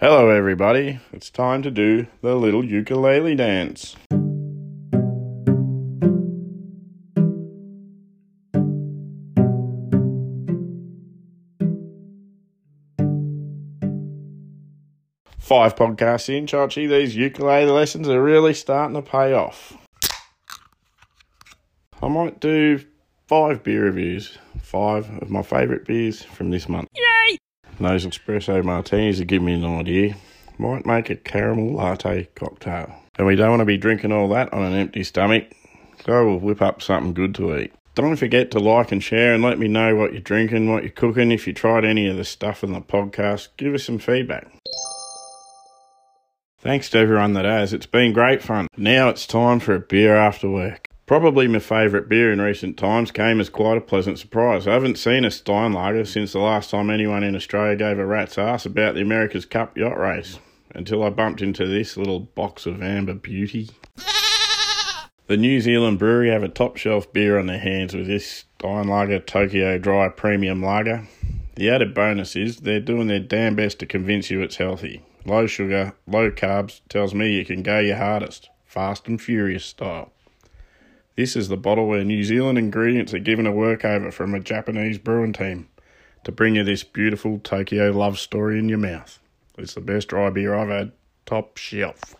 [0.00, 0.98] Hello, everybody.
[1.12, 3.96] It's time to do the little ukulele dance.
[15.38, 19.76] Five podcasts in, Chachi, these ukulele lessons are really starting to pay off.
[22.02, 22.80] I might do
[23.28, 26.88] five beer reviews, five of my favourite beers from this month.
[26.96, 27.36] Yay!
[27.80, 30.14] Those espresso martinis have given me an idea.
[30.58, 32.94] Might make a caramel latte cocktail.
[33.16, 35.50] And we don't want to be drinking all that on an empty stomach,
[36.04, 37.72] so we'll whip up something good to eat.
[37.94, 40.92] Don't forget to like and share and let me know what you're drinking, what you're
[40.92, 41.32] cooking.
[41.32, 44.46] If you tried any of the stuff in the podcast, give us some feedback.
[46.58, 47.72] Thanks to everyone that has.
[47.72, 48.66] It's been great fun.
[48.76, 50.89] Now it's time for a beer after work.
[51.10, 54.68] Probably my favourite beer in recent times came as quite a pleasant surprise.
[54.68, 58.38] I haven't seen a Steinlager since the last time anyone in Australia gave a rat's
[58.38, 60.38] ass about the America's Cup yacht race,
[60.72, 63.70] until I bumped into this little box of amber beauty.
[65.26, 69.26] The New Zealand brewery have a top shelf beer on their hands with this Steinlager
[69.26, 71.08] Tokyo Dry Premium Lager.
[71.56, 75.02] The added bonus is they're doing their damn best to convince you it's healthy.
[75.24, 80.12] Low sugar, low carbs tells me you can go your hardest, fast and furious style.
[81.16, 84.98] This is the bottle where New Zealand ingredients are given a workover from a Japanese
[84.98, 85.68] brewing team
[86.24, 89.18] to bring you this beautiful Tokyo love story in your mouth.
[89.58, 90.92] It's the best dry beer I've had,
[91.26, 92.14] top shelf.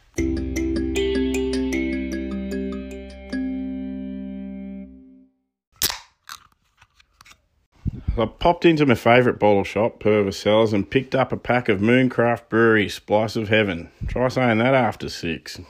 [8.18, 11.80] I popped into my favourite bottle shop, Purvis Cellars, and picked up a pack of
[11.80, 13.90] Mooncraft Brewery Splice of Heaven.
[14.08, 15.60] Try saying that after six.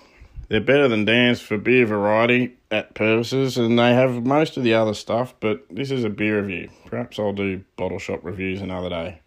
[0.51, 4.75] They're better than Dan's for beer variety at purposes, and they have most of the
[4.75, 6.71] other stuff, but this is a beer review.
[6.87, 9.21] Perhaps I'll do bottle shop reviews another day.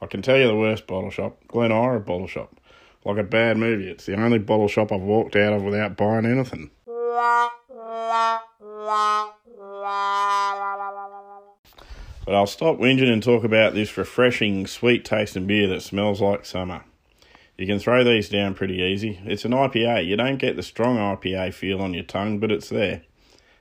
[0.00, 2.58] I can tell you the worst bottle shop, Glen Ira Bottle Shop.
[3.04, 6.24] Like a bad movie, it's the only bottle shop I've walked out of without buying
[6.24, 6.70] anything.
[12.24, 16.46] But I'll stop whinging and talk about this refreshing, sweet tasting beer that smells like
[16.46, 16.84] summer.
[17.60, 19.20] You can throw these down pretty easy.
[19.26, 20.06] It's an IPA.
[20.06, 23.02] You don't get the strong IPA feel on your tongue, but it's there.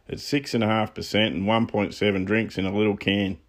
[0.08, 3.40] It's 6.5% and 1.7 drinks in a little can.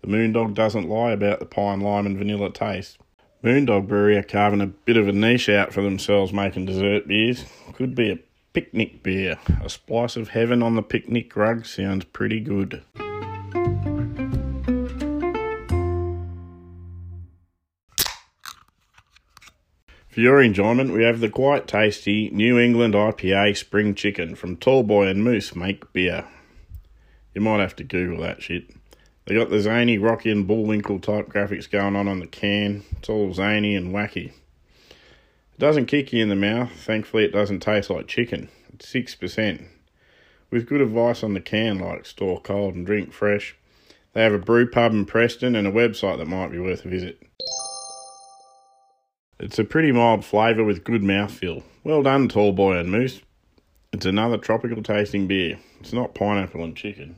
[0.00, 2.98] The Moondog doesn't lie about the pine, lime, and vanilla taste.
[3.44, 7.44] Moondog Brewery are carving a bit of a niche out for themselves making dessert beers.
[7.74, 8.18] Could be a
[8.52, 9.38] picnic beer.
[9.62, 12.82] A splice of heaven on the picnic rug sounds pretty good.
[20.10, 25.08] For your enjoyment, we have the quite tasty New England IPA Spring Chicken from Tallboy
[25.08, 26.24] and Moose Make Beer.
[27.32, 28.64] You might have to Google that shit.
[29.26, 32.82] They got the zany Rocky and Bullwinkle type graphics going on on the can.
[32.98, 34.32] It's all zany and wacky.
[34.90, 36.72] It doesn't kick you in the mouth.
[36.72, 38.48] Thankfully, it doesn't taste like chicken.
[38.74, 39.64] It's 6%.
[40.50, 43.54] With good advice on the can, like store cold and drink fresh.
[44.14, 46.88] They have a brew pub in Preston and a website that might be worth a
[46.88, 47.22] visit.
[49.42, 51.62] It's a pretty mild flavour with good mouthfeel.
[51.82, 53.22] Well done, tall boy and moose.
[53.90, 55.58] It's another tropical tasting beer.
[55.80, 57.16] It's not pineapple and chicken.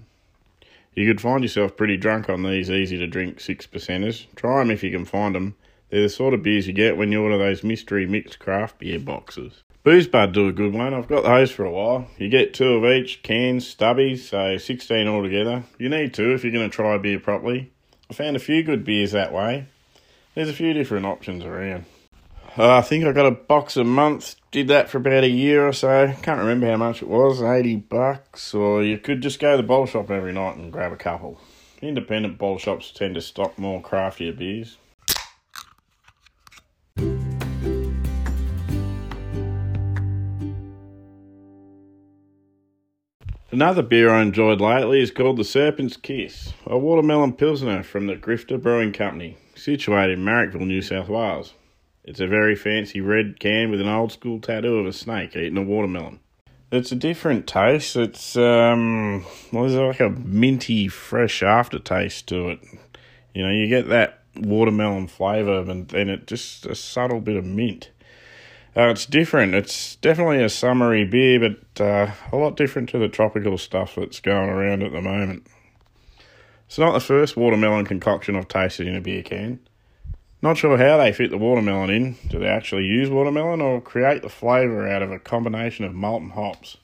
[0.94, 4.27] You could find yourself pretty drunk on these easy to drink six percenters.
[4.37, 5.56] Try them if you can find them.
[5.91, 9.00] They're the sort of beers you get when you order those mystery mixed craft beer
[9.00, 9.65] boxes.
[9.82, 10.94] Booze Bud do a good one.
[10.94, 12.06] I've got those for a while.
[12.19, 15.65] You get two of each, cans, stubbies, so 16 altogether.
[15.77, 17.72] You need two if you're going to try a beer properly.
[18.09, 19.66] I found a few good beers that way.
[20.37, 21.84] There's a few different options around.
[22.59, 24.37] Uh, I think I got a box a month.
[24.51, 26.15] Did that for about a year or so.
[26.21, 28.53] Can't remember how much it was, 80 bucks.
[28.53, 31.41] Or you could just go to the bottle shop every night and grab a couple.
[31.81, 34.77] Independent bottle shops tend to stock more craftier beers.
[43.51, 48.17] Another beer I enjoyed lately is called the Serpent's Kiss, a watermelon pilsner from the
[48.17, 51.55] Grifter Brewing Company, situated in Marrickville, New South Wales.
[52.05, 55.56] It's a very fancy red can with an old school tattoo of a snake eating
[55.56, 56.21] a watermelon.
[56.73, 57.97] It's a different taste.
[57.97, 62.61] It's um, well, there's like a minty, fresh aftertaste to it.
[63.35, 67.44] You know, you get that watermelon flavour, and then it just a subtle bit of
[67.44, 67.91] mint.
[68.75, 69.55] Uh, it's different.
[69.55, 74.21] It's definitely a summery beer, but uh, a lot different to the tropical stuff that's
[74.21, 75.47] going around at the moment.
[76.67, 79.61] It's not the first watermelon concoction I've tasted in a beer can.
[80.43, 82.17] Not sure how they fit the watermelon in.
[82.29, 86.21] Do they actually use watermelon or create the flavour out of a combination of malt
[86.21, 86.79] and hops?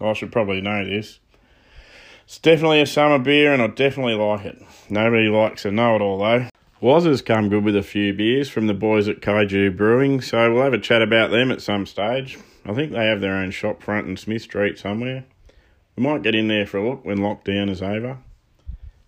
[0.00, 1.20] I should probably know this.
[2.24, 4.60] It's definitely a summer beer and I definitely like it.
[4.90, 6.48] Nobody likes a know it all though.
[6.82, 10.64] Wazzers come good with a few beers from the boys at Kaiju Brewing, so we'll
[10.64, 12.36] have a chat about them at some stage.
[12.66, 15.24] I think they have their own shop front in Smith Street somewhere.
[15.96, 18.18] We might get in there for a look when lockdown is over.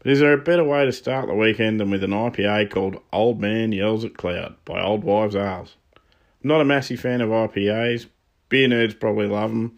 [0.06, 3.40] Is there a better way to start the weekend than with an IPA called Old
[3.40, 5.74] Man Yells at Cloud by Old Wives Ales?
[5.96, 8.06] I'm not a massive fan of IPAs.
[8.48, 9.74] Beer nerds probably love them.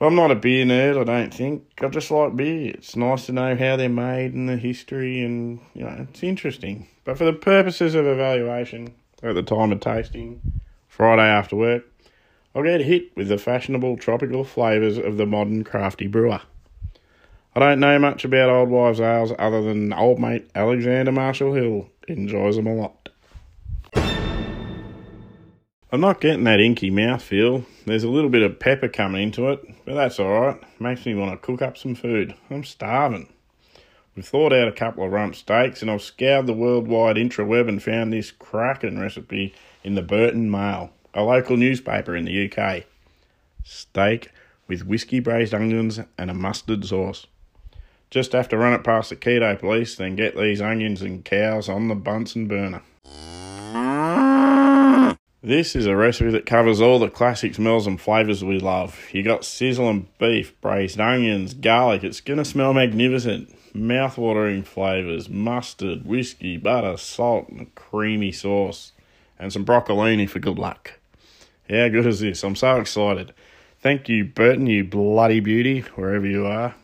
[0.00, 1.68] But I'm not a beer nerd, I don't think.
[1.80, 2.72] I just like beer.
[2.74, 6.88] It's nice to know how they're made and the history, and, you know, it's interesting.
[7.04, 8.92] But for the purposes of evaluation,
[9.22, 10.40] at the time of tasting,
[10.88, 11.84] Friday after work,
[12.56, 16.40] I'll get hit with the fashionable tropical flavours of the modern crafty brewer.
[17.56, 21.88] I don't know much about Old Wives Ales other than old mate Alexander Marshall Hill
[22.08, 23.10] enjoys them a lot.
[25.92, 27.64] I'm not getting that inky mouthfeel.
[27.86, 30.60] There's a little bit of pepper coming into it, but that's alright.
[30.80, 32.34] Makes me want to cook up some food.
[32.50, 33.28] I'm starving.
[34.16, 37.80] We've thought out a couple of rump steaks and I've scoured the worldwide intraweb and
[37.80, 39.54] found this cracking recipe
[39.84, 42.82] in the Burton Mail a local newspaper in the UK.
[43.62, 44.32] Steak
[44.66, 47.28] with whiskey braised onions and a mustard sauce.
[48.14, 51.68] Just have to run it past the keto police, then get these onions and cows
[51.68, 52.80] on the Bunsen burner.
[55.42, 59.08] This is a recipe that covers all the classic smells and flavours we love.
[59.10, 62.04] You got sizzling beef, braised onions, garlic.
[62.04, 63.52] It's gonna smell magnificent.
[63.74, 68.92] Mouth-watering flavours, mustard, whiskey, butter, salt, and a creamy sauce,
[69.40, 71.00] and some broccolini for good luck.
[71.68, 72.44] How good is this?
[72.44, 73.34] I'm so excited.
[73.80, 76.76] Thank you, Burton, you bloody beauty, wherever you are.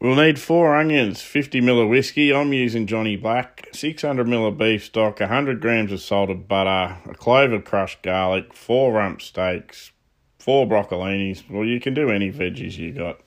[0.00, 2.32] We'll need four onions, 50 ml of whiskey.
[2.32, 7.14] I'm using Johnny Black, 600 ml of beef stock, 100 grams of salted butter, a
[7.14, 9.92] clove of crushed garlic, four rump steaks,
[10.38, 11.42] four broccolinis.
[11.50, 13.20] Well, you can do any veggies you got.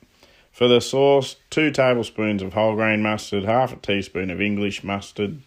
[0.50, 5.42] For the sauce, two tablespoons of whole grain mustard, half a teaspoon of English mustard,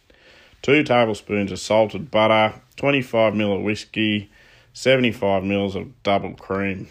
[0.61, 4.31] two tablespoons of salted butter, 25 ml of whiskey,
[4.71, 6.87] 75 mils of double cream.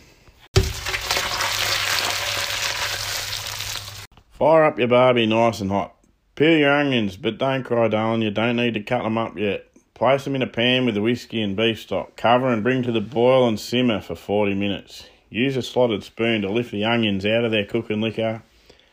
[4.38, 5.94] Fire up your barbie nice and hot.
[6.34, 9.66] Peel your onions, but don't cry, darling, you don't need to cut them up yet.
[9.94, 12.16] Place them in a pan with the whiskey and beef stock.
[12.16, 15.08] Cover and bring to the boil and simmer for 40 minutes.
[15.30, 18.42] Use a slotted spoon to lift the onions out of their cooking liquor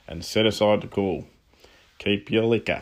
[0.07, 1.27] and set aside to cool.
[1.97, 2.81] Keep your liquor.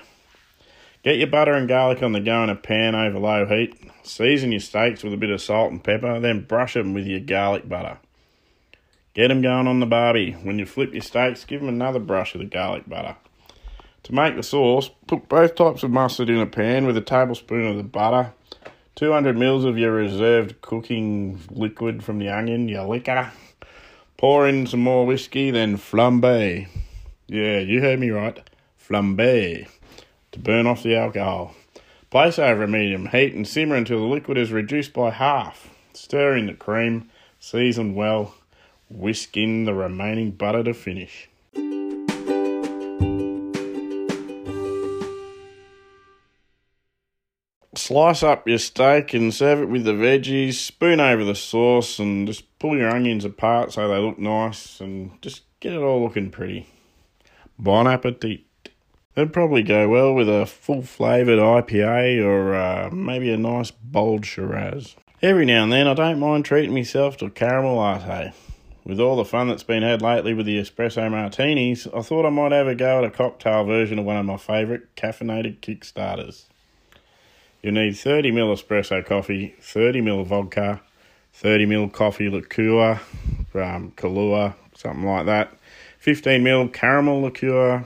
[1.02, 3.76] Get your butter and garlic on the go in a pan over low heat.
[4.04, 7.22] Season your steaks with a bit of salt and pepper, then brush them with your
[7.22, 7.98] garlic butter.
[9.14, 10.34] Get them going on the barbie.
[10.34, 13.18] When you flip your steaks, give them another brush of the garlic butter.
[14.04, 17.68] To make the sauce, put both types of mustard in a pan with a tablespoon
[17.68, 18.34] of the butter,
[18.96, 23.32] 200 mils of your reserved cooking liquid from the onion, your liquor.
[24.18, 26.68] Pour in some more whiskey, then flambe.
[27.28, 28.42] Yeah, you heard me right.
[28.80, 29.68] Flambe
[30.32, 31.54] to burn off the alcohol.
[32.10, 35.70] Place over a medium heat and simmer until the liquid is reduced by half.
[35.94, 37.10] Stir in the cream,
[37.40, 38.36] season well,
[38.92, 41.30] whisk in the remaining butter to finish.
[47.74, 52.28] Slice up your steak and serve it with the veggies, spoon over the sauce, and
[52.28, 56.30] just pull your onions apart so they look nice and just get it all looking
[56.30, 56.68] pretty.
[57.58, 58.42] Bon appetit!
[59.16, 64.26] It'd probably go well with a full flavoured IPA or uh, maybe a nice bold
[64.26, 64.96] Shiraz.
[65.22, 68.34] Every now and then, I don't mind treating myself to a caramel latte.
[68.92, 72.30] With all the fun that's been had lately with the espresso martinis, I thought I
[72.30, 76.44] might have a go at a cocktail version of one of my favourite caffeinated Kickstarters.
[77.64, 80.82] You need 30ml espresso coffee, 30ml vodka,
[81.42, 83.00] 30ml coffee liqueur,
[83.56, 85.54] um, Kahlua, something like that,
[86.04, 87.86] 15ml caramel liqueur,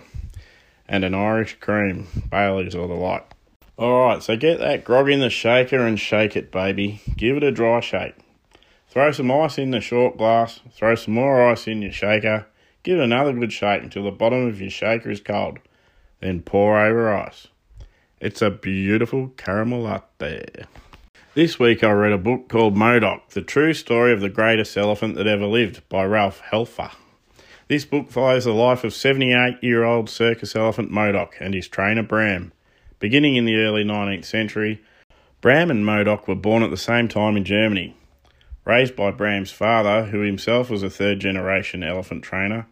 [0.87, 3.29] and an Irish cream, Bailey's or the like.
[3.77, 7.03] Alright, so get that grog in the shaker and shake it, baby.
[7.15, 8.15] Give it a dry shake.
[8.95, 12.47] Throw some ice in the short glass, throw some more ice in your shaker,
[12.81, 15.59] give it another good shake until the bottom of your shaker is cold.
[16.21, 17.47] Then pour over ice.
[18.21, 20.45] It's a beautiful caramel latte.
[21.33, 25.17] This week I read a book called Modoc, The True Story of the Greatest Elephant
[25.17, 26.91] That Ever Lived by Ralph Helfer.
[27.67, 32.03] This book follows the life of 78 year old circus elephant Modoc and his trainer
[32.03, 32.53] Bram.
[32.99, 34.81] Beginning in the early 19th century,
[35.41, 37.93] Bram and Modoc were born at the same time in Germany.
[38.65, 42.65] Raised by Bram's father, who himself was a third generation elephant trainer,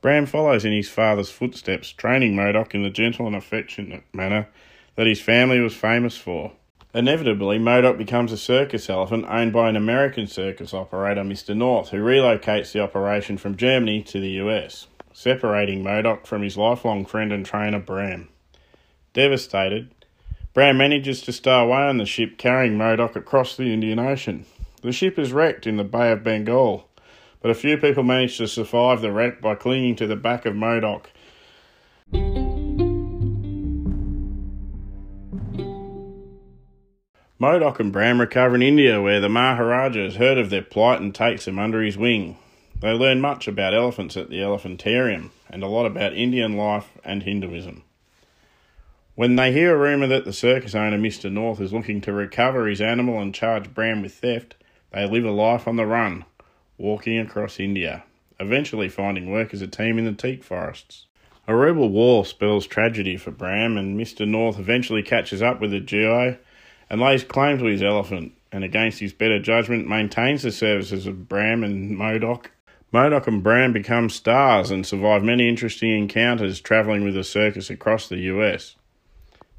[0.00, 4.48] Bram follows in his father's footsteps, training Modoc in the gentle and affectionate manner
[4.96, 6.52] that his family was famous for.
[6.92, 11.56] Inevitably, Modoc becomes a circus elephant owned by an American circus operator, Mr.
[11.56, 17.06] North, who relocates the operation from Germany to the US, separating Modoc from his lifelong
[17.06, 18.28] friend and trainer, Bram.
[19.12, 19.94] Devastated,
[20.54, 24.46] Bram manages to stow away on the ship carrying Modoc across the Indian Ocean.
[24.86, 26.88] The ship is wrecked in the Bay of Bengal,
[27.40, 30.54] but a few people manage to survive the wreck by clinging to the back of
[30.54, 31.10] Modoc.
[37.40, 41.12] Modoc and Bram recover in India, where the Maharaja has heard of their plight and
[41.12, 42.36] takes them under his wing.
[42.80, 47.24] They learn much about elephants at the Elephantarium and a lot about Indian life and
[47.24, 47.82] Hinduism.
[49.16, 51.28] When they hear a rumour that the circus owner, Mr.
[51.28, 54.54] North, is looking to recover his animal and charge Bram with theft,
[54.92, 56.24] they live a life on the run,
[56.78, 58.04] walking across India,
[58.38, 61.06] eventually finding work as a team in the teak forests.
[61.48, 64.26] A rebel war spells tragedy for Bram, and Mr.
[64.26, 66.38] North eventually catches up with the GI
[66.90, 71.28] and lays claim to his elephant, and against his better judgment maintains the services of
[71.28, 72.50] Bram and Modoc.
[72.92, 78.08] Modoc and Bram become stars and survive many interesting encounters travelling with a circus across
[78.08, 78.76] the US.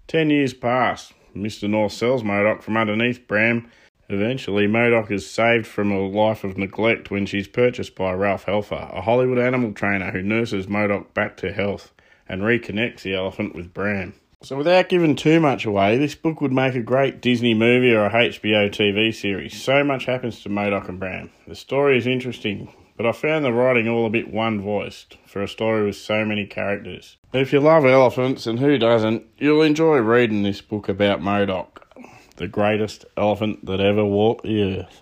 [0.08, 1.14] Ten years pass.
[1.36, 1.70] Mr.
[1.70, 3.70] North sells Modoc from underneath Bram.
[4.10, 8.96] Eventually, Modoc is saved from a life of neglect when she's purchased by Ralph Helfer,
[8.96, 11.92] a Hollywood animal trainer who nurses Modoc back to health
[12.30, 14.14] and reconnects the elephant with Bram.
[14.44, 18.06] So, without giving too much away, this book would make a great Disney movie or
[18.06, 19.62] a HBO TV series.
[19.62, 21.32] So much happens to Modoc and Bram.
[21.48, 25.42] The story is interesting, but I found the writing all a bit one voiced for
[25.42, 27.18] a story with so many characters.
[27.34, 31.87] If you love elephants, and who doesn't, you'll enjoy reading this book about Modoc,
[32.38, 35.01] the greatest elephant that ever walked the earth.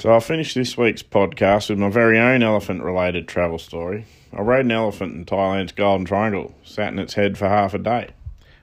[0.00, 4.06] So I'll finish this week's podcast with my very own elephant related travel story.
[4.32, 7.78] I rode an elephant in Thailand's Golden Triangle, sat in its head for half a
[7.78, 8.10] day.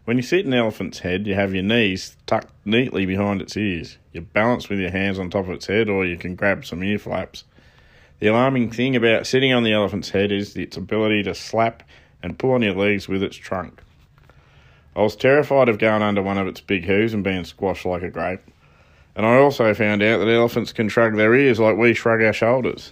[0.06, 3.58] When you sit in an elephant's head, you have your knees tucked neatly behind its
[3.58, 3.98] ears.
[4.14, 6.82] You balance with your hands on top of its head, or you can grab some
[6.82, 7.44] ear flaps.
[8.20, 11.84] The alarming thing about sitting on the elephant's head is its ability to slap
[12.24, 13.84] and pull on your legs with its trunk.
[14.96, 18.02] I was terrified of going under one of its big hooves and being squashed like
[18.02, 18.42] a grape.
[19.16, 22.34] And I also found out that elephants can shrug their ears like we shrug our
[22.34, 22.92] shoulders.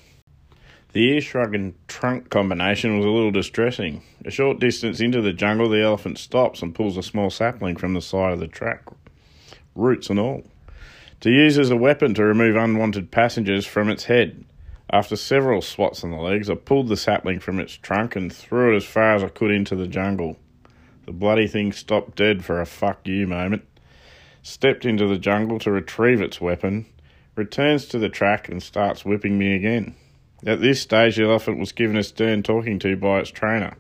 [0.94, 4.04] The ear shrug and trunk combination was a little distressing.
[4.24, 7.96] A short distance into the jungle, the elephant stops and pulls a small sapling from
[7.96, 8.84] the side of the track,
[9.74, 10.44] roots and all,
[11.22, 14.46] to use as a weapon to remove unwanted passengers from its head.
[14.90, 18.74] After several swats on the legs, I pulled the sapling from its trunk and threw
[18.74, 20.38] it as far as I could into the jungle.
[21.06, 23.64] The bloody thing stopped dead for a fuck you moment
[24.46, 26.86] stepped into the jungle to retrieve its weapon,
[27.36, 29.96] returns to the track and starts whipping me again.
[30.46, 33.76] At this stage, the elephant was given a stern talking to by its trainer.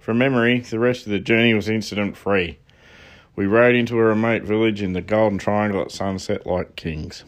[0.00, 2.58] From memory, the rest of the journey was incident free.
[3.36, 7.24] We rode into a remote village in the Golden Triangle at sunset like kings.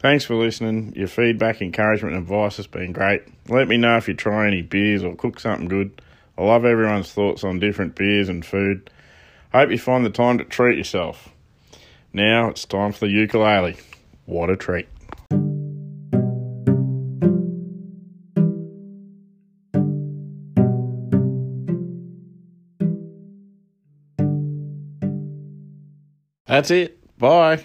[0.00, 0.94] Thanks for listening.
[0.96, 3.22] Your feedback, encouragement, and advice has been great.
[3.48, 6.00] Let me know if you try any beers or cook something good.
[6.38, 8.88] I love everyone's thoughts on different beers and food.
[9.52, 11.28] Hope you find the time to treat yourself.
[12.14, 13.76] Now it's time for the ukulele.
[14.24, 14.88] What a treat.
[26.46, 27.18] That's it.
[27.18, 27.64] Bye.